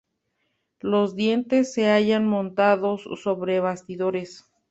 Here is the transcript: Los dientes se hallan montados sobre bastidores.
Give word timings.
Los 0.79 1.15
dientes 1.15 1.75
se 1.75 1.85
hallan 1.85 2.25
montados 2.27 3.07
sobre 3.21 3.59
bastidores. 3.59 4.45